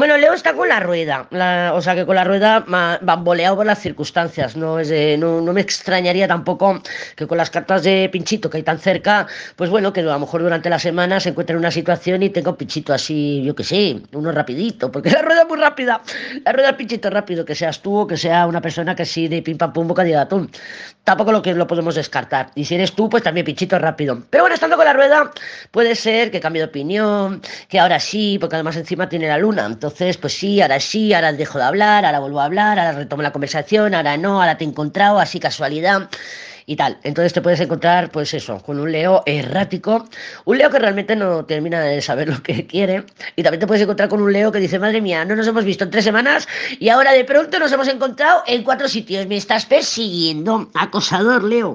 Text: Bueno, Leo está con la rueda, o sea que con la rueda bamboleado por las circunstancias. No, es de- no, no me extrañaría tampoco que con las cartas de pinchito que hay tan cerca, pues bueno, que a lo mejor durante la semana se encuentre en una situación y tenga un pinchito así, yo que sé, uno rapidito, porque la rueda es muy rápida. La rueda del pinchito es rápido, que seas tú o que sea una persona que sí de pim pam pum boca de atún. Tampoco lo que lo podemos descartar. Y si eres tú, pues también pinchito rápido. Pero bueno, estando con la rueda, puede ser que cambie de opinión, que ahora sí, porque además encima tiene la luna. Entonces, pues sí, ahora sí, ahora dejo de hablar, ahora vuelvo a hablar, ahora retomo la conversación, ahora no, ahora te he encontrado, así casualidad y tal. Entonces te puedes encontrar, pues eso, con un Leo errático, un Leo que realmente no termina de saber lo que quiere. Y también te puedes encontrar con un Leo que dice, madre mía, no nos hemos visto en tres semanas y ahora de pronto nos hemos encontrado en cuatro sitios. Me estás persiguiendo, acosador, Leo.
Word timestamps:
Bueno, 0.00 0.16
Leo 0.16 0.32
está 0.32 0.54
con 0.54 0.66
la 0.66 0.80
rueda, 0.80 1.28
o 1.74 1.82
sea 1.82 1.94
que 1.94 2.06
con 2.06 2.14
la 2.16 2.24
rueda 2.24 2.64
bamboleado 3.02 3.56
por 3.56 3.66
las 3.66 3.80
circunstancias. 3.80 4.56
No, 4.56 4.78
es 4.78 4.88
de- 4.88 5.18
no, 5.18 5.42
no 5.42 5.52
me 5.52 5.60
extrañaría 5.60 6.26
tampoco 6.26 6.80
que 7.16 7.26
con 7.26 7.36
las 7.36 7.50
cartas 7.50 7.82
de 7.82 8.08
pinchito 8.10 8.48
que 8.48 8.56
hay 8.56 8.62
tan 8.62 8.78
cerca, 8.78 9.26
pues 9.56 9.68
bueno, 9.68 9.92
que 9.92 10.00
a 10.00 10.04
lo 10.04 10.18
mejor 10.18 10.40
durante 10.40 10.70
la 10.70 10.78
semana 10.78 11.20
se 11.20 11.28
encuentre 11.28 11.52
en 11.52 11.58
una 11.58 11.70
situación 11.70 12.22
y 12.22 12.30
tenga 12.30 12.48
un 12.50 12.56
pinchito 12.56 12.94
así, 12.94 13.42
yo 13.44 13.54
que 13.54 13.62
sé, 13.62 14.00
uno 14.14 14.32
rapidito, 14.32 14.90
porque 14.90 15.10
la 15.10 15.20
rueda 15.20 15.42
es 15.42 15.48
muy 15.48 15.58
rápida. 15.58 16.00
La 16.46 16.52
rueda 16.52 16.68
del 16.68 16.76
pinchito 16.76 17.08
es 17.08 17.12
rápido, 17.14 17.44
que 17.44 17.54
seas 17.54 17.82
tú 17.82 17.98
o 17.98 18.06
que 18.06 18.16
sea 18.16 18.46
una 18.46 18.62
persona 18.62 18.94
que 18.94 19.04
sí 19.04 19.28
de 19.28 19.42
pim 19.42 19.58
pam 19.58 19.70
pum 19.74 19.86
boca 19.86 20.02
de 20.02 20.16
atún. 20.16 20.50
Tampoco 21.04 21.32
lo 21.32 21.42
que 21.42 21.52
lo 21.52 21.66
podemos 21.66 21.94
descartar. 21.94 22.50
Y 22.54 22.64
si 22.64 22.74
eres 22.74 22.92
tú, 22.92 23.10
pues 23.10 23.22
también 23.22 23.44
pinchito 23.44 23.78
rápido. 23.78 24.22
Pero 24.30 24.44
bueno, 24.44 24.54
estando 24.54 24.76
con 24.76 24.84
la 24.86 24.92
rueda, 24.94 25.30
puede 25.70 25.94
ser 25.94 26.30
que 26.30 26.40
cambie 26.40 26.62
de 26.62 26.68
opinión, 26.68 27.42
que 27.68 27.78
ahora 27.80 28.00
sí, 28.00 28.38
porque 28.40 28.56
además 28.56 28.76
encima 28.76 29.06
tiene 29.08 29.28
la 29.28 29.36
luna. 29.36 29.66
Entonces, 29.90 30.18
pues 30.18 30.34
sí, 30.34 30.62
ahora 30.62 30.78
sí, 30.78 31.12
ahora 31.12 31.32
dejo 31.32 31.58
de 31.58 31.64
hablar, 31.64 32.04
ahora 32.04 32.20
vuelvo 32.20 32.40
a 32.40 32.44
hablar, 32.44 32.78
ahora 32.78 32.92
retomo 32.92 33.22
la 33.22 33.32
conversación, 33.32 33.92
ahora 33.92 34.16
no, 34.16 34.40
ahora 34.40 34.56
te 34.56 34.64
he 34.64 34.68
encontrado, 34.68 35.18
así 35.18 35.40
casualidad 35.40 36.08
y 36.64 36.76
tal. 36.76 36.98
Entonces 37.02 37.32
te 37.32 37.42
puedes 37.42 37.58
encontrar, 37.58 38.12
pues 38.12 38.32
eso, 38.32 38.62
con 38.62 38.78
un 38.78 38.92
Leo 38.92 39.24
errático, 39.26 40.08
un 40.44 40.58
Leo 40.58 40.70
que 40.70 40.78
realmente 40.78 41.16
no 41.16 41.44
termina 41.44 41.80
de 41.80 42.00
saber 42.00 42.28
lo 42.28 42.40
que 42.40 42.68
quiere. 42.68 43.04
Y 43.34 43.42
también 43.42 43.58
te 43.58 43.66
puedes 43.66 43.82
encontrar 43.82 44.08
con 44.08 44.22
un 44.22 44.32
Leo 44.32 44.52
que 44.52 44.60
dice, 44.60 44.78
madre 44.78 45.00
mía, 45.00 45.24
no 45.24 45.34
nos 45.34 45.48
hemos 45.48 45.64
visto 45.64 45.82
en 45.82 45.90
tres 45.90 46.04
semanas 46.04 46.46
y 46.78 46.88
ahora 46.88 47.12
de 47.12 47.24
pronto 47.24 47.58
nos 47.58 47.72
hemos 47.72 47.88
encontrado 47.88 48.44
en 48.46 48.62
cuatro 48.62 48.88
sitios. 48.88 49.26
Me 49.26 49.36
estás 49.36 49.66
persiguiendo, 49.66 50.70
acosador, 50.74 51.42
Leo. 51.42 51.68